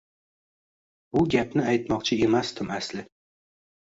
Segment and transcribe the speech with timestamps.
[1.17, 3.09] Bu gapni aytmoqchi emasdim asli